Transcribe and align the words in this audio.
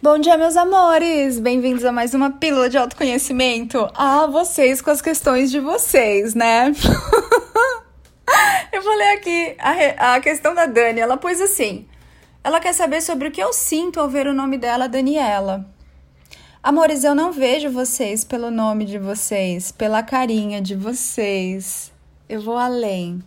Bom 0.00 0.16
dia, 0.16 0.38
meus 0.38 0.56
amores! 0.56 1.40
Bem-vindos 1.40 1.84
a 1.84 1.90
mais 1.90 2.14
uma 2.14 2.30
pílula 2.30 2.70
de 2.70 2.78
autoconhecimento. 2.78 3.90
Ah, 3.96 4.28
vocês 4.28 4.80
com 4.80 4.92
as 4.92 5.02
questões 5.02 5.50
de 5.50 5.58
vocês, 5.58 6.36
né? 6.36 6.70
eu 8.72 8.80
vou 8.80 8.94
ler 8.94 9.16
aqui 9.16 9.56
a, 9.58 10.14
a 10.14 10.20
questão 10.20 10.54
da 10.54 10.66
Dani. 10.66 11.00
Ela 11.00 11.16
pôs 11.16 11.40
assim: 11.40 11.84
ela 12.44 12.60
quer 12.60 12.74
saber 12.74 13.02
sobre 13.02 13.26
o 13.26 13.32
que 13.32 13.42
eu 13.42 13.52
sinto 13.52 13.98
ao 13.98 14.08
ver 14.08 14.28
o 14.28 14.32
nome 14.32 14.56
dela, 14.56 14.88
Daniela. 14.88 15.66
Amores, 16.62 17.02
eu 17.02 17.12
não 17.12 17.32
vejo 17.32 17.68
vocês 17.68 18.22
pelo 18.22 18.52
nome 18.52 18.84
de 18.84 19.00
vocês, 19.00 19.72
pela 19.72 20.00
carinha 20.00 20.62
de 20.62 20.76
vocês. 20.76 21.92
Eu 22.28 22.40
vou 22.40 22.56
além. 22.56 23.20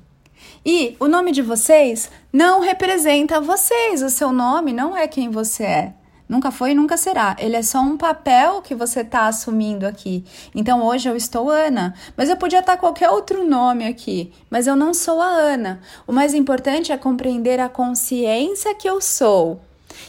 E 0.65 0.95
o 1.01 1.09
nome 1.09 1.33
de 1.33 1.41
vocês 1.41 2.09
não 2.31 2.61
representa 2.61 3.41
vocês. 3.41 4.01
O 4.01 4.09
seu 4.09 4.31
nome 4.31 4.71
não 4.71 4.95
é 4.95 5.05
quem 5.05 5.29
você 5.29 5.63
é. 5.63 6.00
Nunca 6.31 6.49
foi 6.49 6.71
e 6.71 6.73
nunca 6.73 6.95
será. 6.95 7.35
Ele 7.37 7.57
é 7.57 7.61
só 7.61 7.81
um 7.81 7.97
papel 7.97 8.61
que 8.61 8.73
você 8.73 9.01
está 9.01 9.27
assumindo 9.27 9.85
aqui. 9.85 10.23
Então 10.55 10.81
hoje 10.81 11.09
eu 11.09 11.13
estou 11.17 11.49
Ana, 11.49 11.93
mas 12.15 12.29
eu 12.29 12.37
podia 12.37 12.59
estar 12.59 12.77
qualquer 12.77 13.09
outro 13.09 13.45
nome 13.45 13.85
aqui, 13.85 14.31
mas 14.49 14.65
eu 14.65 14.73
não 14.73 14.93
sou 14.93 15.21
a 15.21 15.27
Ana. 15.27 15.81
O 16.07 16.13
mais 16.13 16.33
importante 16.33 16.89
é 16.89 16.95
compreender 16.95 17.59
a 17.59 17.67
consciência 17.67 18.73
que 18.73 18.87
eu 18.87 19.01
sou 19.01 19.59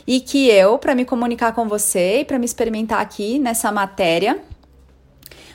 e 0.07 0.21
que 0.21 0.47
eu, 0.48 0.79
para 0.79 0.95
me 0.95 1.05
comunicar 1.05 1.55
com 1.55 1.67
você 1.69 2.21
e 2.21 2.25
para 2.25 2.39
me 2.39 2.45
experimentar 2.45 3.01
aqui 3.01 3.41
nessa 3.41 3.73
matéria, 3.73 4.41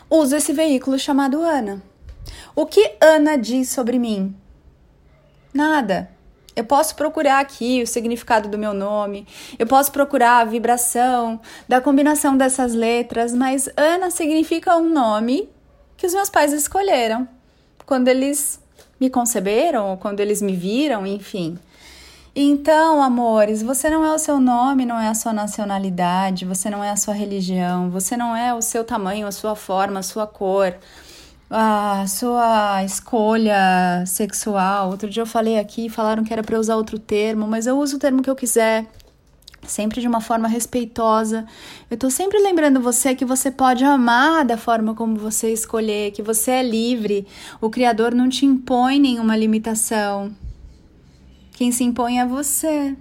uso 0.09 0.35
esse 0.35 0.51
veículo 0.51 0.99
chamado 0.99 1.41
Ana. 1.41 1.81
O 2.53 2.65
que 2.65 2.97
Ana 2.99 3.37
diz 3.37 3.69
sobre 3.69 3.97
mim? 3.97 4.35
Nada. 5.53 6.16
Eu 6.57 6.63
posso 6.63 6.95
procurar 6.95 7.39
aqui 7.39 7.83
o 7.83 7.87
significado 7.87 8.49
do 8.49 8.57
meu 8.57 8.73
nome, 8.73 9.27
eu 9.59 9.67
posso 9.67 9.91
procurar 9.91 10.39
a 10.39 10.43
vibração 10.43 11.39
da 11.67 11.79
combinação 11.79 12.35
dessas 12.35 12.73
letras, 12.73 13.31
mas 13.31 13.69
Ana 13.77 14.09
significa 14.09 14.75
um 14.75 14.89
nome 14.89 15.47
que 15.95 16.07
os 16.07 16.15
meus 16.15 16.31
pais 16.31 16.51
escolheram 16.51 17.27
quando 17.85 18.07
eles 18.07 18.59
me 18.99 19.07
conceberam 19.07 19.91
ou 19.91 19.97
quando 19.97 20.19
eles 20.19 20.41
me 20.41 20.55
viram, 20.55 21.05
enfim. 21.05 21.59
Então, 22.35 23.03
amores, 23.03 23.61
você 23.61 23.87
não 23.87 24.03
é 24.03 24.11
o 24.11 24.17
seu 24.17 24.39
nome, 24.39 24.83
não 24.83 24.99
é 24.99 25.09
a 25.09 25.13
sua 25.13 25.33
nacionalidade, 25.33 26.43
você 26.43 26.71
não 26.71 26.83
é 26.83 26.89
a 26.89 26.95
sua 26.95 27.13
religião, 27.13 27.91
você 27.91 28.17
não 28.17 28.35
é 28.35 28.51
o 28.51 28.63
seu 28.63 28.83
tamanho, 28.83 29.27
a 29.27 29.31
sua 29.31 29.55
forma, 29.55 29.99
a 29.99 30.03
sua 30.03 30.25
cor 30.25 30.73
a 31.49 32.05
sua 32.07 32.83
escolha 32.83 34.03
sexual. 34.05 34.89
Outro 34.89 35.09
dia 35.09 35.21
eu 35.21 35.27
falei 35.27 35.57
aqui, 35.57 35.89
falaram 35.89 36.23
que 36.23 36.33
era 36.33 36.43
para 36.43 36.59
usar 36.59 36.75
outro 36.75 36.99
termo, 36.99 37.47
mas 37.47 37.67
eu 37.67 37.77
uso 37.79 37.97
o 37.97 37.99
termo 37.99 38.21
que 38.21 38.29
eu 38.29 38.35
quiser, 38.35 38.85
sempre 39.63 40.01
de 40.01 40.07
uma 40.07 40.21
forma 40.21 40.47
respeitosa. 40.47 41.45
Eu 41.89 41.97
tô 41.97 42.09
sempre 42.09 42.39
lembrando 42.39 42.81
você 42.81 43.15
que 43.15 43.25
você 43.25 43.49
pode 43.49 43.83
amar 43.83 44.45
da 44.45 44.57
forma 44.57 44.93
como 44.93 45.15
você 45.15 45.51
escolher, 45.51 46.11
que 46.11 46.21
você 46.21 46.51
é 46.51 46.63
livre. 46.63 47.25
O 47.61 47.69
Criador 47.69 48.13
não 48.13 48.29
te 48.29 48.45
impõe 48.45 48.99
nenhuma 48.99 49.35
limitação. 49.35 50.35
Quem 51.53 51.71
se 51.71 51.83
impõe 51.83 52.19
é 52.19 52.25
você. 52.25 52.95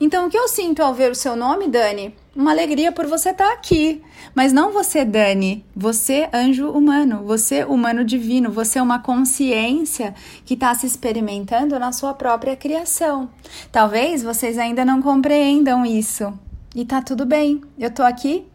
Então, 0.00 0.26
o 0.26 0.30
que 0.30 0.38
eu 0.38 0.46
sinto 0.46 0.80
ao 0.80 0.94
ver 0.94 1.10
o 1.10 1.14
seu 1.14 1.34
nome, 1.34 1.68
Dani? 1.68 2.14
Uma 2.34 2.52
alegria 2.52 2.92
por 2.92 3.06
você 3.06 3.30
estar 3.30 3.48
tá 3.48 3.52
aqui. 3.52 4.00
Mas 4.32 4.52
não 4.52 4.72
você, 4.72 5.04
Dani. 5.04 5.64
Você, 5.74 6.28
anjo 6.32 6.70
humano. 6.70 7.24
Você, 7.24 7.64
humano 7.64 8.04
divino. 8.04 8.52
Você 8.52 8.78
é 8.78 8.82
uma 8.82 9.00
consciência 9.00 10.14
que 10.44 10.54
está 10.54 10.72
se 10.72 10.86
experimentando 10.86 11.78
na 11.80 11.90
sua 11.90 12.14
própria 12.14 12.54
criação. 12.54 13.28
Talvez 13.72 14.22
vocês 14.22 14.56
ainda 14.56 14.84
não 14.84 15.02
compreendam 15.02 15.84
isso. 15.84 16.32
E 16.76 16.84
tá 16.84 17.02
tudo 17.02 17.26
bem. 17.26 17.60
Eu 17.76 17.90
tô 17.90 18.04
aqui 18.04 18.46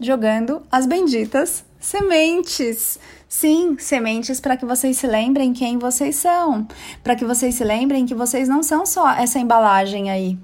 jogando 0.00 0.62
as 0.72 0.86
benditas 0.86 1.64
sementes. 1.78 2.98
Sim, 3.28 3.76
sementes 3.78 4.40
para 4.40 4.56
que 4.56 4.64
vocês 4.64 4.96
se 4.96 5.06
lembrem 5.06 5.52
quem 5.52 5.78
vocês 5.78 6.16
são, 6.16 6.66
para 7.04 7.14
que 7.14 7.26
vocês 7.26 7.54
se 7.54 7.62
lembrem 7.62 8.06
que 8.06 8.14
vocês 8.14 8.48
não 8.48 8.62
são 8.62 8.86
só 8.86 9.10
essa 9.10 9.38
embalagem 9.38 10.10
aí, 10.10 10.38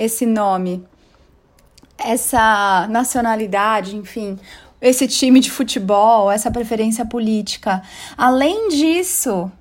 esse 0.00 0.24
nome, 0.24 0.82
essa 1.98 2.88
nacionalidade, 2.88 3.94
enfim, 3.94 4.38
esse 4.80 5.06
time 5.06 5.40
de 5.40 5.50
futebol, 5.50 6.30
essa 6.30 6.50
preferência 6.50 7.04
política. 7.04 7.82
Além 8.16 8.70
disso, 8.70 9.52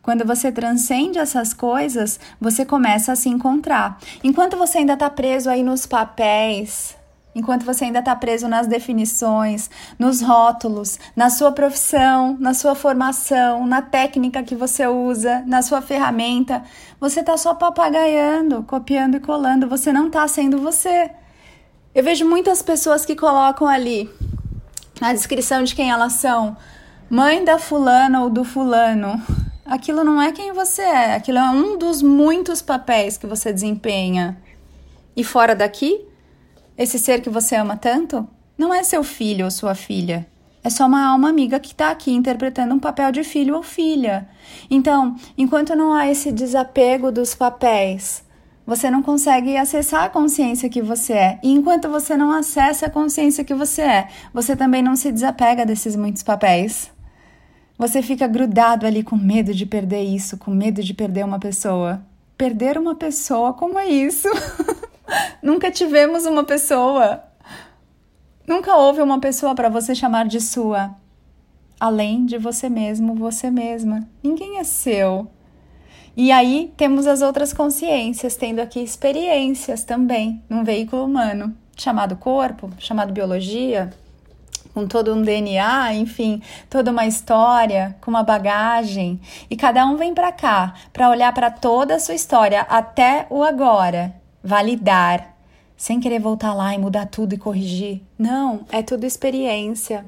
quando 0.00 0.24
você 0.24 0.52
transcende 0.52 1.18
essas 1.18 1.52
coisas, 1.52 2.20
você 2.40 2.64
começa 2.64 3.10
a 3.10 3.16
se 3.16 3.28
encontrar. 3.28 3.98
Enquanto 4.22 4.56
você 4.56 4.78
ainda 4.78 4.92
está 4.92 5.10
preso 5.10 5.50
aí 5.50 5.64
nos 5.64 5.84
papéis, 5.84 6.94
enquanto 7.34 7.64
você 7.64 7.84
ainda 7.84 8.00
está 8.00 8.14
preso 8.14 8.46
nas 8.48 8.66
definições, 8.66 9.70
nos 9.98 10.20
rótulos, 10.20 10.98
na 11.16 11.30
sua 11.30 11.52
profissão, 11.52 12.36
na 12.38 12.54
sua 12.54 12.74
formação, 12.74 13.66
na 13.66 13.80
técnica 13.80 14.42
que 14.42 14.54
você 14.54 14.86
usa, 14.86 15.42
na 15.46 15.62
sua 15.62 15.80
ferramenta, 15.80 16.62
você 17.00 17.20
está 17.20 17.36
só 17.36 17.54
papagaiando, 17.54 18.62
copiando 18.64 19.16
e 19.16 19.20
colando, 19.20 19.68
você 19.68 19.92
não 19.92 20.08
está 20.08 20.26
sendo 20.28 20.58
você. 20.58 21.10
Eu 21.94 22.04
vejo 22.04 22.28
muitas 22.28 22.62
pessoas 22.62 23.04
que 23.04 23.16
colocam 23.16 23.66
ali 23.66 24.10
na 25.00 25.12
descrição 25.12 25.62
de 25.64 25.74
quem 25.74 25.90
elas 25.90 26.14
são, 26.14 26.56
mãe 27.10 27.44
da 27.44 27.58
fulana 27.58 28.22
ou 28.22 28.30
do 28.30 28.44
fulano. 28.44 29.20
Aquilo 29.64 30.04
não 30.04 30.20
é 30.20 30.32
quem 30.32 30.52
você 30.52 30.82
é, 30.82 31.14
aquilo 31.14 31.38
é 31.38 31.50
um 31.50 31.78
dos 31.78 32.02
muitos 32.02 32.60
papéis 32.60 33.16
que 33.16 33.26
você 33.26 33.52
desempenha. 33.52 34.38
E 35.16 35.22
fora 35.22 35.54
daqui, 35.54 36.06
esse 36.76 36.98
ser 36.98 37.20
que 37.20 37.30
você 37.30 37.56
ama 37.56 37.76
tanto 37.76 38.26
não 38.56 38.72
é 38.72 38.82
seu 38.82 39.02
filho 39.02 39.44
ou 39.44 39.50
sua 39.50 39.74
filha. 39.74 40.26
É 40.64 40.70
só 40.70 40.86
uma 40.86 41.04
alma 41.04 41.28
amiga 41.28 41.58
que 41.58 41.72
está 41.72 41.90
aqui 41.90 42.12
interpretando 42.12 42.74
um 42.74 42.78
papel 42.78 43.10
de 43.10 43.24
filho 43.24 43.56
ou 43.56 43.62
filha. 43.62 44.28
Então, 44.70 45.16
enquanto 45.36 45.74
não 45.74 45.92
há 45.92 46.08
esse 46.08 46.30
desapego 46.30 47.10
dos 47.10 47.34
papéis, 47.34 48.24
você 48.64 48.88
não 48.88 49.02
consegue 49.02 49.56
acessar 49.56 50.04
a 50.04 50.08
consciência 50.08 50.68
que 50.68 50.80
você 50.80 51.12
é. 51.14 51.40
E 51.42 51.50
enquanto 51.50 51.88
você 51.88 52.16
não 52.16 52.30
acessa 52.30 52.86
a 52.86 52.90
consciência 52.90 53.44
que 53.44 53.54
você 53.54 53.82
é, 53.82 54.08
você 54.32 54.54
também 54.54 54.82
não 54.82 54.94
se 54.94 55.10
desapega 55.10 55.66
desses 55.66 55.96
muitos 55.96 56.22
papéis. 56.22 56.92
Você 57.76 58.00
fica 58.00 58.28
grudado 58.28 58.86
ali 58.86 59.02
com 59.02 59.16
medo 59.16 59.52
de 59.52 59.66
perder 59.66 60.04
isso, 60.04 60.36
com 60.36 60.52
medo 60.52 60.80
de 60.80 60.94
perder 60.94 61.24
uma 61.24 61.40
pessoa. 61.40 62.06
Perder 62.38 62.78
uma 62.78 62.94
pessoa, 62.94 63.52
como 63.52 63.76
é 63.76 63.88
isso? 63.88 64.28
Nunca 65.42 65.70
tivemos 65.70 66.26
uma 66.26 66.44
pessoa. 66.44 67.22
Nunca 68.46 68.76
houve 68.76 69.00
uma 69.00 69.20
pessoa 69.20 69.54
para 69.54 69.68
você 69.68 69.94
chamar 69.94 70.26
de 70.26 70.40
sua. 70.40 70.94
Além 71.78 72.24
de 72.24 72.38
você 72.38 72.68
mesmo, 72.68 73.14
você 73.14 73.50
mesma. 73.50 74.08
Ninguém 74.22 74.58
é 74.58 74.64
seu. 74.64 75.28
E 76.16 76.30
aí 76.30 76.72
temos 76.76 77.06
as 77.06 77.22
outras 77.22 77.52
consciências, 77.52 78.36
tendo 78.36 78.60
aqui 78.60 78.80
experiências 78.80 79.82
também 79.82 80.42
num 80.48 80.62
veículo 80.62 81.04
humano, 81.04 81.56
chamado 81.76 82.16
corpo, 82.16 82.70
chamado 82.78 83.12
biologia, 83.12 83.90
com 84.74 84.86
todo 84.86 85.14
um 85.14 85.22
DNA, 85.22 85.94
enfim, 85.94 86.42
toda 86.68 86.90
uma 86.90 87.06
história, 87.06 87.96
com 88.00 88.10
uma 88.10 88.22
bagagem, 88.22 89.20
e 89.50 89.56
cada 89.56 89.86
um 89.86 89.96
vem 89.96 90.12
para 90.14 90.30
cá 90.32 90.74
para 90.92 91.08
olhar 91.08 91.32
para 91.32 91.50
toda 91.50 91.94
a 91.94 91.98
sua 91.98 92.14
história 92.14 92.60
até 92.62 93.26
o 93.30 93.42
agora 93.42 94.21
validar, 94.42 95.36
sem 95.76 96.00
querer 96.00 96.20
voltar 96.20 96.54
lá 96.54 96.74
e 96.74 96.78
mudar 96.78 97.06
tudo 97.06 97.34
e 97.34 97.38
corrigir. 97.38 98.02
Não, 98.18 98.64
é 98.70 98.82
tudo 98.82 99.04
experiência. 99.04 100.04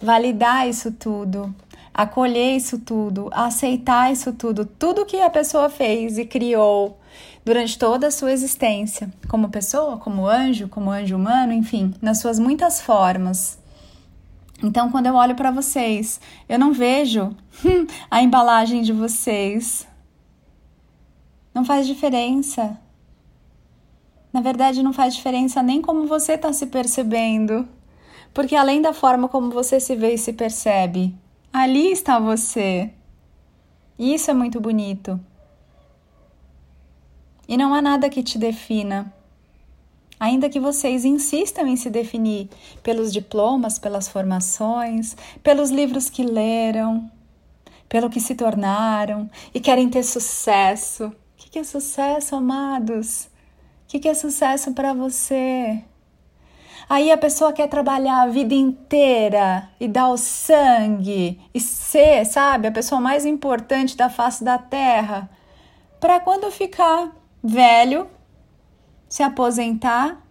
Validar 0.00 0.68
isso 0.68 0.92
tudo, 0.92 1.54
acolher 1.92 2.56
isso 2.56 2.78
tudo, 2.78 3.28
aceitar 3.32 4.12
isso 4.12 4.32
tudo, 4.32 4.64
tudo 4.64 5.06
que 5.06 5.20
a 5.20 5.30
pessoa 5.30 5.68
fez 5.68 6.18
e 6.18 6.24
criou 6.24 6.98
durante 7.44 7.78
toda 7.78 8.08
a 8.08 8.10
sua 8.10 8.32
existência, 8.32 9.10
como 9.28 9.48
pessoa, 9.48 9.96
como 9.96 10.26
anjo, 10.26 10.68
como 10.68 10.90
anjo 10.90 11.16
humano, 11.16 11.52
enfim, 11.52 11.94
nas 12.00 12.20
suas 12.20 12.38
muitas 12.38 12.80
formas. 12.80 13.58
Então, 14.62 14.90
quando 14.90 15.06
eu 15.06 15.14
olho 15.14 15.34
para 15.34 15.50
vocês, 15.50 16.20
eu 16.48 16.58
não 16.58 16.72
vejo 16.72 17.34
a 18.10 18.22
embalagem 18.22 18.82
de 18.82 18.92
vocês. 18.92 19.86
Não 21.54 21.64
faz 21.64 21.86
diferença. 21.86 22.78
Na 24.32 24.40
verdade, 24.40 24.82
não 24.82 24.92
faz 24.92 25.14
diferença 25.14 25.62
nem 25.62 25.80
como 25.80 26.06
você 26.06 26.32
está 26.32 26.52
se 26.52 26.66
percebendo, 26.66 27.66
porque 28.34 28.54
além 28.54 28.82
da 28.82 28.92
forma 28.92 29.28
como 29.28 29.50
você 29.50 29.80
se 29.80 29.96
vê 29.96 30.14
e 30.14 30.18
se 30.18 30.32
percebe, 30.32 31.14
ali 31.52 31.90
está 31.90 32.18
você. 32.18 32.90
E 33.98 34.14
isso 34.14 34.30
é 34.30 34.34
muito 34.34 34.60
bonito. 34.60 35.18
E 37.48 37.56
não 37.56 37.72
há 37.72 37.80
nada 37.80 38.10
que 38.10 38.22
te 38.22 38.38
defina. 38.38 39.12
Ainda 40.20 40.50
que 40.50 40.60
vocês 40.60 41.04
insistam 41.04 41.66
em 41.66 41.76
se 41.76 41.88
definir 41.88 42.50
pelos 42.82 43.12
diplomas, 43.12 43.78
pelas 43.78 44.08
formações, 44.08 45.16
pelos 45.42 45.70
livros 45.70 46.10
que 46.10 46.24
leram, 46.24 47.10
pelo 47.88 48.10
que 48.10 48.20
se 48.20 48.34
tornaram 48.34 49.30
e 49.54 49.60
querem 49.60 49.88
ter 49.88 50.02
sucesso. 50.02 51.06
O 51.06 51.12
que 51.50 51.58
é 51.58 51.64
sucesso, 51.64 52.36
amados? 52.36 53.30
Que, 53.88 53.98
que 53.98 54.08
é 54.08 54.14
sucesso 54.14 54.72
para 54.72 54.92
você? 54.92 55.82
Aí 56.90 57.10
a 57.10 57.16
pessoa 57.16 57.52
quer 57.52 57.68
trabalhar 57.68 58.22
a 58.22 58.28
vida 58.28 58.54
inteira 58.54 59.70
e 59.80 59.88
dar 59.88 60.10
o 60.10 60.16
sangue 60.18 61.40
e 61.54 61.60
ser, 61.60 62.24
sabe, 62.26 62.68
a 62.68 62.72
pessoa 62.72 63.00
mais 63.00 63.24
importante 63.24 63.96
da 63.96 64.10
face 64.10 64.44
da 64.44 64.58
terra, 64.58 65.28
para 65.98 66.20
quando 66.20 66.50
ficar 66.50 67.10
velho, 67.42 68.06
se 69.08 69.22
aposentar 69.22 70.22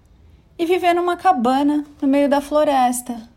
e 0.57 0.65
viver 0.65 0.93
numa 0.93 1.17
cabana 1.17 1.83
no 2.01 2.07
meio 2.07 2.29
da 2.29 2.41
floresta. 2.41 3.27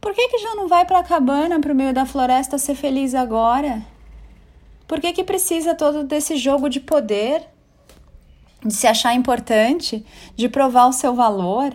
Por 0.00 0.12
que, 0.12 0.28
que 0.28 0.38
já 0.38 0.54
não 0.54 0.68
vai 0.68 0.84
para 0.84 1.00
a 1.00 1.04
cabana, 1.04 1.60
para 1.60 1.72
o 1.72 1.76
meio 1.76 1.92
da 1.92 2.04
floresta 2.04 2.58
ser 2.58 2.74
feliz 2.74 3.14
agora? 3.14 3.82
Por 4.86 5.00
que, 5.00 5.12
que 5.12 5.24
precisa 5.24 5.74
todo 5.74 6.04
desse 6.04 6.36
jogo 6.36 6.68
de 6.68 6.80
poder? 6.80 7.48
De 8.64 8.74
se 8.74 8.86
achar 8.86 9.14
importante? 9.14 10.04
De 10.36 10.48
provar 10.48 10.86
o 10.86 10.92
seu 10.92 11.14
valor? 11.14 11.74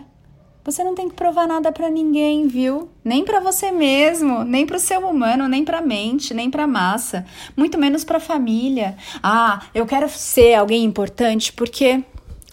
Você 0.66 0.82
não 0.82 0.96
tem 0.96 1.10
que 1.10 1.16
provar 1.16 1.46
nada 1.46 1.74
para 1.74 1.90
ninguém, 1.90 2.48
viu? 2.48 2.90
Nem 3.04 3.26
para 3.26 3.42
você 3.42 3.70
mesmo, 3.70 4.46
nem 4.46 4.66
para 4.66 4.78
o 4.78 4.80
ser 4.80 4.98
humano, 4.98 5.48
nem 5.48 5.66
para 5.66 5.80
a 5.80 5.82
mente, 5.82 6.34
nem 6.34 6.50
para 6.50 6.64
a 6.64 6.68
massa, 6.68 7.26
muito 7.56 7.78
menos 7.78 8.06
para 8.06 8.18
a 8.18 8.22
família. 8.22 8.96
Ah, 9.22 9.62
eu 9.76 9.86
quero 9.86 10.08
ser 10.08 10.54
alguém 10.54 10.86
importante 10.86 11.52
porque 11.52 12.02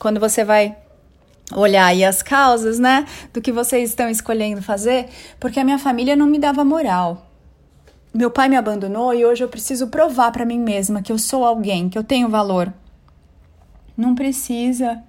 quando 0.00 0.19
você 0.19 0.43
vai 0.43 0.76
olhar 1.55 1.87
aí 1.87 2.05
as 2.05 2.21
causas, 2.21 2.81
né, 2.81 3.06
do 3.33 3.41
que 3.41 3.53
vocês 3.53 3.91
estão 3.91 4.09
escolhendo 4.09 4.61
fazer, 4.61 5.09
porque 5.38 5.61
a 5.61 5.65
minha 5.65 5.79
família 5.79 6.17
não 6.17 6.26
me 6.26 6.38
dava 6.38 6.65
moral. 6.65 7.26
Meu 8.12 8.31
pai 8.31 8.49
me 8.49 8.56
abandonou 8.56 9.15
e 9.15 9.25
hoje 9.25 9.44
eu 9.44 9.49
preciso 9.49 9.87
provar 9.87 10.33
para 10.33 10.44
mim 10.44 10.59
mesma 10.59 11.00
que 11.00 11.12
eu 11.12 11.19
sou 11.19 11.44
alguém, 11.44 11.88
que 11.88 11.97
eu 11.97 12.03
tenho 12.03 12.29
valor. 12.29 12.73
Não 14.00 14.14
precisa. 14.14 15.05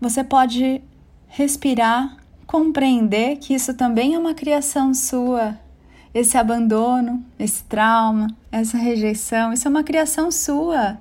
Você 0.00 0.22
pode 0.22 0.80
respirar, 1.26 2.16
compreender 2.46 3.38
que 3.38 3.52
isso 3.52 3.74
também 3.74 4.14
é 4.14 4.18
uma 4.18 4.32
criação 4.32 4.94
sua. 4.94 5.58
Esse 6.14 6.38
abandono, 6.38 7.24
esse 7.36 7.64
trauma, 7.64 8.28
essa 8.52 8.78
rejeição, 8.78 9.52
isso 9.52 9.66
é 9.66 9.70
uma 9.70 9.82
criação 9.82 10.30
sua. 10.30 10.98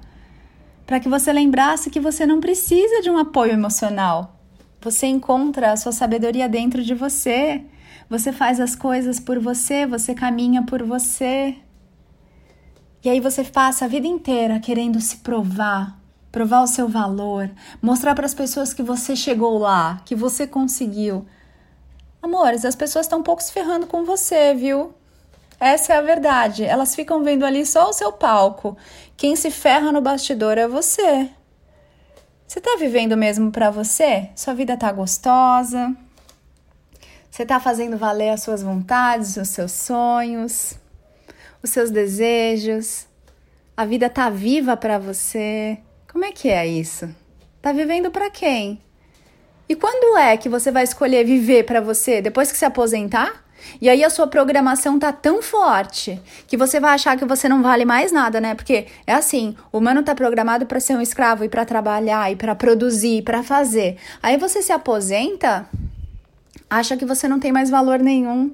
Para 0.88 1.00
que 1.00 1.08
você 1.08 1.32
lembrasse 1.32 1.92
que 1.92 2.00
você 2.00 2.26
não 2.26 2.42
precisa 2.42 3.04
de 3.04 3.10
um 3.12 3.20
apoio 3.20 3.54
emocional. 3.54 4.40
Você 4.82 5.06
encontra 5.06 5.72
a 5.72 5.78
sua 5.78 5.92
sabedoria 5.92 6.50
dentro 6.50 6.84
de 6.84 6.96
você. 6.96 7.64
Você 8.10 8.34
faz 8.34 8.60
as 8.60 8.76
coisas 8.76 9.20
por 9.20 9.38
você, 9.38 9.86
você 9.86 10.16
caminha 10.16 10.64
por 10.64 10.82
você. 10.82 11.56
E 13.04 13.10
aí 13.10 13.20
você 13.20 13.44
passa 13.44 13.86
a 13.86 13.88
vida 13.88 14.08
inteira 14.08 14.60
querendo 14.60 15.00
se 15.00 15.18
provar, 15.18 16.00
provar 16.34 16.64
o 16.64 16.68
seu 16.68 16.90
valor, 16.90 17.48
mostrar 17.80 18.16
para 18.16 18.26
as 18.26 18.34
pessoas 18.34 18.74
que 18.74 18.82
você 18.82 19.16
chegou 19.16 19.60
lá, 19.60 20.02
que 20.04 20.16
você 20.16 20.48
conseguiu. 20.48 21.28
Amores, 22.24 22.66
as 22.66 22.76
pessoas 22.76 23.06
estão 23.06 23.20
um 23.20 23.24
pouco 23.24 23.44
se 23.44 23.54
ferrando 23.54 23.86
com 23.86 24.04
você, 24.04 24.52
viu? 24.56 24.96
Essa 25.60 25.94
é 25.94 25.98
a 25.98 26.02
verdade. 26.02 26.64
Elas 26.66 26.96
ficam 26.96 27.24
vendo 27.24 27.46
ali 27.46 27.64
só 27.64 27.88
o 27.88 27.94
seu 27.94 28.12
palco. 28.12 28.76
Quem 29.16 29.36
se 29.36 29.52
ferra 29.52 29.92
no 29.92 30.02
bastidor 30.02 30.58
é 30.58 30.68
você. 30.68 31.30
Você 32.48 32.60
tá 32.60 32.78
vivendo 32.80 33.16
mesmo 33.16 33.52
para 33.52 33.70
você? 33.70 34.32
Sua 34.36 34.56
vida 34.56 34.76
tá 34.76 34.92
gostosa? 34.92 35.96
Você 37.30 37.44
está 37.44 37.60
fazendo 37.60 37.96
valer 37.96 38.32
as 38.32 38.42
suas 38.42 38.64
vontades, 38.64 39.38
os 39.38 39.50
seus 39.50 39.72
sonhos, 39.72 40.80
os 41.62 41.70
seus 41.70 41.92
desejos? 41.92 43.06
A 43.78 43.86
vida 43.86 44.08
está 44.08 44.32
viva 44.32 44.76
para 44.76 44.98
você? 44.98 45.78
Como 46.14 46.26
é 46.26 46.32
que 46.32 46.48
é 46.48 46.68
isso? 46.68 47.10
Tá 47.60 47.72
vivendo 47.72 48.12
para 48.12 48.30
quem? 48.30 48.80
E 49.68 49.76
quando 49.76 50.16
é 50.16 50.38
que 50.38 50.48
você 50.48 50.70
vai 50.70 50.84
escolher 50.84 51.26
viver 51.26 51.64
para 51.64 51.82
você? 51.82 52.22
Depois 52.22 52.52
que 52.52 52.58
se 52.58 52.66
aposentar? 52.66 53.44
E 53.82 53.90
aí 53.90 54.04
a 54.04 54.12
sua 54.12 54.28
programação 54.28 55.00
tá 55.00 55.12
tão 55.12 55.42
forte 55.42 56.22
que 56.46 56.56
você 56.56 56.80
vai 56.80 56.94
achar 56.94 57.18
que 57.18 57.26
você 57.26 57.50
não 57.50 57.64
vale 57.64 57.84
mais 57.84 58.12
nada, 58.12 58.40
né? 58.40 58.54
Porque 58.54 58.86
é 59.08 59.14
assim, 59.14 59.56
o 59.72 59.80
humano 59.80 60.04
tá 60.04 60.14
programado 60.14 60.68
para 60.68 60.80
ser 60.80 60.96
um 60.96 61.02
escravo 61.02 61.46
e 61.46 61.50
para 61.50 61.66
trabalhar 61.66 62.32
e 62.32 62.36
para 62.36 62.54
produzir, 62.54 63.24
para 63.24 63.42
fazer. 63.42 63.98
Aí 64.22 64.38
você 64.38 64.62
se 64.62 64.72
aposenta, 64.72 65.68
acha 66.70 66.96
que 66.96 67.06
você 67.06 67.28
não 67.28 67.40
tem 67.40 67.52
mais 67.52 67.72
valor 67.72 67.98
nenhum, 67.98 68.54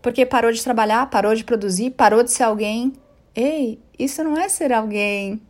porque 0.00 0.24
parou 0.24 0.52
de 0.52 0.62
trabalhar, 0.62 1.10
parou 1.10 1.34
de 1.34 1.42
produzir, 1.42 1.90
parou 1.90 2.22
de 2.22 2.30
ser 2.30 2.44
alguém. 2.44 2.92
Ei, 3.34 3.80
isso 3.98 4.22
não 4.22 4.38
é 4.38 4.48
ser 4.48 4.72
alguém. 4.72 5.42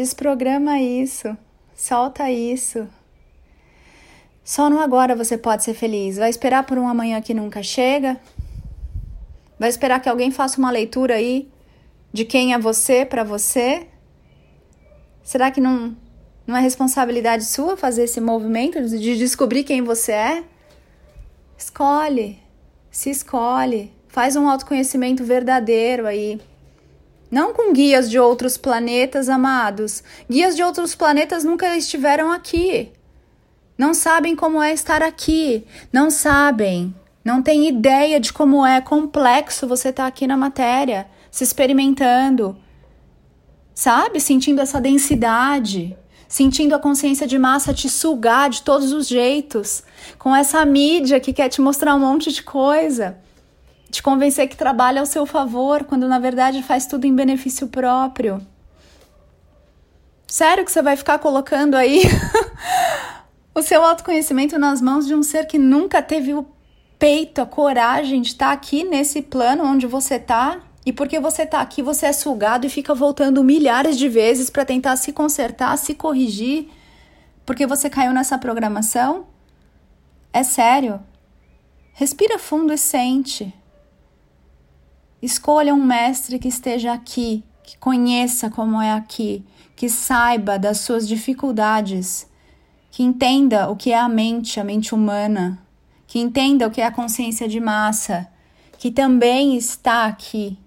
Desprograma 0.00 0.80
isso, 0.80 1.36
solta 1.76 2.30
isso. 2.30 2.88
Só 4.42 4.70
no 4.70 4.80
agora 4.80 5.14
você 5.14 5.36
pode 5.36 5.62
ser 5.62 5.74
feliz. 5.74 6.16
Vai 6.16 6.30
esperar 6.30 6.64
por 6.64 6.78
um 6.78 6.88
amanhã 6.88 7.20
que 7.20 7.34
nunca 7.34 7.62
chega? 7.62 8.18
Vai 9.58 9.68
esperar 9.68 10.00
que 10.00 10.08
alguém 10.08 10.30
faça 10.30 10.56
uma 10.56 10.70
leitura 10.70 11.16
aí 11.16 11.50
de 12.10 12.24
quem 12.24 12.54
é 12.54 12.58
você 12.58 13.04
para 13.04 13.22
você? 13.22 13.88
Será 15.22 15.50
que 15.50 15.60
não 15.60 15.94
não 16.46 16.56
é 16.56 16.60
responsabilidade 16.60 17.44
sua 17.44 17.76
fazer 17.76 18.04
esse 18.04 18.22
movimento 18.22 18.82
de 18.82 19.18
descobrir 19.18 19.64
quem 19.64 19.82
você 19.82 20.12
é? 20.12 20.44
Escolhe, 21.58 22.38
se 22.90 23.10
escolhe, 23.10 23.92
faz 24.08 24.34
um 24.34 24.48
autoconhecimento 24.48 25.22
verdadeiro 25.22 26.06
aí. 26.06 26.40
Não 27.30 27.54
com 27.54 27.72
guias 27.72 28.10
de 28.10 28.18
outros 28.18 28.56
planetas, 28.56 29.28
amados. 29.28 30.02
Guias 30.28 30.56
de 30.56 30.62
outros 30.62 30.94
planetas 30.94 31.44
nunca 31.44 31.76
estiveram 31.76 32.32
aqui. 32.32 32.90
Não 33.78 33.94
sabem 33.94 34.34
como 34.34 34.60
é 34.60 34.72
estar 34.72 35.02
aqui. 35.02 35.64
Não 35.92 36.10
sabem. 36.10 36.94
Não 37.24 37.40
têm 37.40 37.68
ideia 37.68 38.18
de 38.18 38.32
como 38.32 38.66
é 38.66 38.80
complexo 38.80 39.66
você 39.68 39.90
estar 39.90 40.04
tá 40.04 40.08
aqui 40.08 40.26
na 40.26 40.36
matéria, 40.36 41.06
se 41.30 41.44
experimentando. 41.44 42.56
Sabe? 43.74 44.20
Sentindo 44.20 44.60
essa 44.60 44.80
densidade 44.80 45.96
sentindo 46.30 46.76
a 46.76 46.78
consciência 46.78 47.26
de 47.26 47.36
massa 47.36 47.74
te 47.74 47.88
sugar 47.88 48.48
de 48.48 48.62
todos 48.62 48.92
os 48.92 49.08
jeitos, 49.08 49.82
com 50.16 50.34
essa 50.34 50.64
mídia 50.64 51.18
que 51.18 51.32
quer 51.32 51.48
te 51.48 51.60
mostrar 51.60 51.96
um 51.96 51.98
monte 51.98 52.30
de 52.30 52.40
coisa, 52.40 53.18
te 53.90 54.02
convencer 54.02 54.48
que 54.48 54.56
trabalha 54.56 55.00
ao 55.00 55.06
seu 55.06 55.26
favor, 55.26 55.84
quando 55.84 56.06
na 56.08 56.18
verdade 56.18 56.62
faz 56.62 56.86
tudo 56.86 57.06
em 57.06 57.14
benefício 57.14 57.68
próprio. 57.68 58.40
Sério 60.26 60.64
que 60.64 60.70
você 60.70 60.80
vai 60.80 60.96
ficar 60.96 61.18
colocando 61.18 61.74
aí 61.74 62.02
o 63.52 63.62
seu 63.62 63.82
autoconhecimento 63.82 64.58
nas 64.58 64.80
mãos 64.80 65.06
de 65.06 65.14
um 65.14 65.22
ser 65.22 65.46
que 65.46 65.58
nunca 65.58 66.00
teve 66.00 66.32
o 66.32 66.46
peito, 66.98 67.40
a 67.40 67.46
coragem 67.46 68.22
de 68.22 68.28
estar 68.28 68.52
aqui 68.52 68.84
nesse 68.84 69.22
plano 69.22 69.64
onde 69.64 69.86
você 69.86 70.14
está? 70.14 70.60
E 70.86 70.92
porque 70.92 71.18
você 71.18 71.44
tá 71.44 71.60
aqui, 71.60 71.82
você 71.82 72.06
é 72.06 72.12
sugado 72.12 72.64
e 72.66 72.70
fica 72.70 72.94
voltando 72.94 73.42
milhares 73.42 73.98
de 73.98 74.08
vezes 74.08 74.48
para 74.48 74.64
tentar 74.64 74.96
se 74.96 75.12
consertar, 75.12 75.76
se 75.76 75.94
corrigir, 75.94 76.68
porque 77.44 77.66
você 77.66 77.90
caiu 77.90 78.12
nessa 78.12 78.38
programação? 78.38 79.26
É 80.32 80.42
sério? 80.42 81.00
Respira 81.92 82.38
fundo 82.38 82.72
e 82.72 82.78
sente. 82.78 83.52
Escolha 85.22 85.74
um 85.74 85.84
mestre 85.84 86.38
que 86.38 86.48
esteja 86.48 86.92
aqui, 86.92 87.44
que 87.62 87.76
conheça 87.76 88.48
como 88.48 88.80
é 88.80 88.92
aqui, 88.92 89.44
que 89.76 89.88
saiba 89.88 90.58
das 90.58 90.80
suas 90.80 91.06
dificuldades, 91.06 92.26
que 92.90 93.02
entenda 93.02 93.70
o 93.70 93.76
que 93.76 93.92
é 93.92 93.98
a 93.98 94.08
mente, 94.08 94.58
a 94.58 94.64
mente 94.64 94.94
humana, 94.94 95.58
que 96.06 96.18
entenda 96.18 96.66
o 96.66 96.70
que 96.70 96.80
é 96.80 96.86
a 96.86 96.90
consciência 96.90 97.46
de 97.46 97.60
massa, 97.60 98.28
que 98.78 98.90
também 98.90 99.56
está 99.56 100.06
aqui 100.06 100.58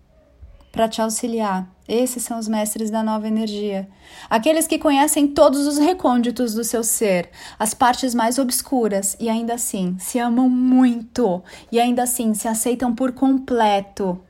para 0.71 0.87
te 0.87 1.01
auxiliar. 1.01 1.67
Esses 1.87 2.23
são 2.23 2.39
os 2.39 2.47
mestres 2.47 2.89
da 2.89 3.03
nova 3.03 3.27
energia. 3.27 3.89
Aqueles 4.29 4.67
que 4.67 4.79
conhecem 4.79 5.27
todos 5.27 5.67
os 5.67 5.77
recônditos 5.77 6.53
do 6.53 6.63
seu 6.63 6.83
ser, 6.83 7.29
as 7.59 7.73
partes 7.73 8.15
mais 8.15 8.39
obscuras 8.39 9.17
e 9.19 9.29
ainda 9.29 9.55
assim 9.55 9.97
se 9.99 10.17
amam 10.17 10.47
muito 10.47 11.43
e 11.71 11.79
ainda 11.79 12.03
assim 12.03 12.33
se 12.33 12.47
aceitam 12.47 12.95
por 12.95 13.11
completo. 13.11 14.21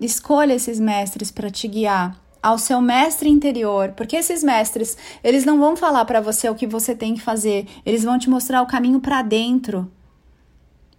Escolha 0.00 0.54
esses 0.54 0.80
mestres 0.80 1.30
para 1.30 1.50
te 1.50 1.68
guiar 1.68 2.18
ao 2.42 2.56
seu 2.56 2.80
mestre 2.80 3.28
interior, 3.28 3.92
porque 3.94 4.16
esses 4.16 4.42
mestres, 4.42 4.96
eles 5.22 5.44
não 5.44 5.58
vão 5.58 5.76
falar 5.76 6.04
para 6.06 6.22
você 6.22 6.48
o 6.48 6.54
que 6.54 6.66
você 6.66 6.94
tem 6.94 7.14
que 7.14 7.20
fazer, 7.20 7.66
eles 7.84 8.02
vão 8.02 8.18
te 8.18 8.30
mostrar 8.30 8.62
o 8.62 8.66
caminho 8.66 8.98
para 8.98 9.20
dentro 9.20 9.90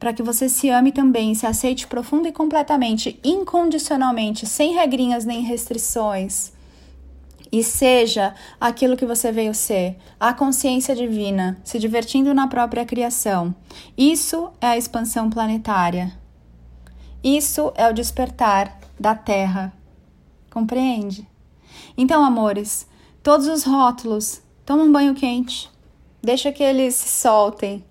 para 0.02 0.14
que 0.14 0.24
você 0.24 0.50
se 0.50 0.68
ame 0.68 0.92
também, 0.92 1.36
se 1.36 1.46
aceite 1.46 1.86
profunda 1.86 2.28
e 2.28 2.32
completamente, 2.32 3.20
incondicionalmente, 3.24 4.48
sem 4.48 4.74
regrinhas 4.74 5.26
nem 5.26 5.42
restrições. 5.44 6.52
E 7.52 7.64
seja 7.64 8.34
aquilo 8.60 8.98
que 8.98 9.06
você 9.06 9.32
veio 9.32 9.54
ser, 9.54 9.96
a 10.20 10.34
consciência 10.34 10.96
divina, 10.96 11.62
se 11.64 11.78
divertindo 11.78 12.34
na 12.34 12.48
própria 12.48 12.84
criação. 12.84 13.54
Isso 13.96 14.50
é 14.60 14.70
a 14.70 14.78
expansão 14.78 15.30
planetária. 15.30 16.12
Isso 17.24 17.72
é 17.76 17.88
o 17.88 17.94
despertar 17.94 18.81
da 19.02 19.16
Terra. 19.16 19.74
Compreende? 20.50 21.28
Então, 21.98 22.24
amores, 22.24 22.88
todos 23.24 23.48
os 23.48 23.64
rótulos 23.64 24.42
Toma 24.66 24.84
um 24.84 24.92
banho 24.92 25.16
quente. 25.16 25.70
Deixa 26.22 26.52
que 26.52 26.64
eles 26.64 26.96
se 26.96 27.10
soltem, 27.10 27.84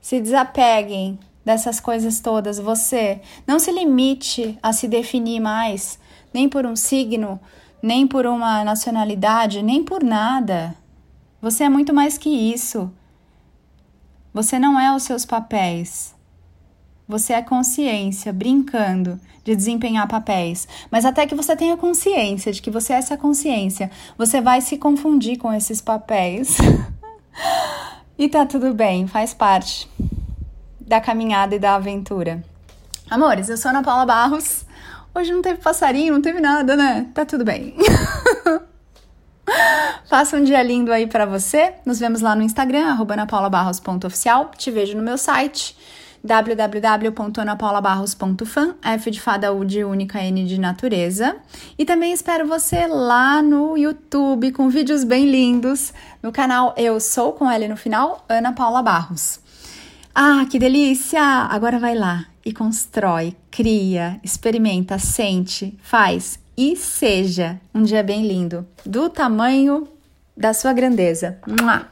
se 0.00 0.20
desapeguem 0.20 1.18
dessas 1.44 1.78
coisas 1.78 2.20
todas. 2.20 2.58
Você 2.58 3.20
não 3.46 3.58
se 3.58 3.70
limite 3.70 4.58
a 4.62 4.72
se 4.72 4.88
definir 4.88 5.40
mais, 5.40 5.98
nem 6.34 6.48
por 6.48 6.66
um 6.66 6.74
signo, 6.74 7.40
nem 7.80 8.06
por 8.06 8.26
uma 8.26 8.64
nacionalidade, 8.64 9.62
nem 9.62 9.84
por 9.84 10.02
nada. 10.02 10.74
Você 11.40 11.64
é 11.64 11.68
muito 11.68 11.94
mais 11.94 12.18
que 12.18 12.28
isso. 12.28 12.92
Você 14.34 14.58
não 14.58 14.78
é 14.78 14.94
os 14.94 15.04
seus 15.04 15.24
papéis. 15.24 16.14
Você 17.08 17.32
é 17.32 17.40
consciência, 17.40 18.32
brincando 18.32 19.20
de 19.44 19.54
desempenhar 19.54 20.08
papéis. 20.08 20.66
Mas 20.90 21.04
até 21.04 21.24
que 21.24 21.36
você 21.36 21.54
tenha 21.54 21.76
consciência 21.76 22.52
de 22.52 22.60
que 22.60 22.70
você 22.70 22.92
é 22.92 22.96
essa 22.96 23.16
consciência, 23.16 23.90
você 24.18 24.40
vai 24.40 24.60
se 24.60 24.76
confundir 24.76 25.38
com 25.38 25.52
esses 25.52 25.80
papéis. 25.80 26.58
e 28.18 28.28
tá 28.28 28.44
tudo 28.44 28.74
bem, 28.74 29.06
faz 29.06 29.32
parte 29.32 29.88
da 30.80 31.00
caminhada 31.00 31.54
e 31.54 31.60
da 31.60 31.76
aventura. 31.76 32.42
Amores, 33.08 33.48
eu 33.48 33.56
sou 33.56 33.70
Ana 33.70 33.84
Paula 33.84 34.04
Barros. 34.04 34.64
Hoje 35.14 35.32
não 35.32 35.42
teve 35.42 35.60
passarinho, 35.60 36.12
não 36.12 36.20
teve 36.20 36.40
nada, 36.40 36.74
né? 36.74 37.06
Tá 37.14 37.24
tudo 37.24 37.44
bem. 37.44 37.76
Faça 40.10 40.36
um 40.36 40.42
dia 40.42 40.60
lindo 40.60 40.92
aí 40.92 41.06
para 41.06 41.24
você. 41.24 41.74
Nos 41.86 42.00
vemos 42.00 42.20
lá 42.20 42.34
no 42.34 42.42
Instagram, 42.42 42.96
anapaulabarros.oficial. 43.08 44.50
Te 44.56 44.72
vejo 44.72 44.96
no 44.96 45.04
meu 45.04 45.16
site 45.16 45.76
www.anapaulabarros.fan, 46.26 48.74
F 48.82 49.10
de 49.10 49.18
fada 49.20 49.52
U 49.52 49.64
de 49.64 49.84
única 49.84 50.20
N 50.20 50.44
de 50.44 50.60
natureza. 50.60 51.36
E 51.78 51.84
também 51.84 52.12
espero 52.12 52.44
você 52.46 52.86
lá 52.86 53.40
no 53.40 53.78
YouTube 53.78 54.52
com 54.52 54.68
vídeos 54.68 55.04
bem 55.04 55.30
lindos 55.30 55.94
no 56.22 56.32
canal 56.32 56.74
Eu 56.76 57.00
Sou 57.00 57.32
com 57.32 57.50
L 57.50 57.68
no 57.68 57.76
final, 57.76 58.24
Ana 58.28 58.52
Paula 58.52 58.82
Barros. 58.82 59.40
Ah, 60.14 60.46
que 60.50 60.58
delícia! 60.58 61.22
Agora 61.22 61.78
vai 61.78 61.94
lá 61.94 62.26
e 62.44 62.52
constrói, 62.52 63.34
cria, 63.50 64.20
experimenta, 64.22 64.98
sente, 64.98 65.78
faz 65.82 66.38
e 66.56 66.74
seja 66.74 67.60
um 67.74 67.82
dia 67.82 68.02
bem 68.02 68.26
lindo, 68.26 68.66
do 68.84 69.10
tamanho 69.10 69.86
da 70.36 70.52
sua 70.54 70.72
grandeza. 70.72 71.38
Mua! 71.46 71.86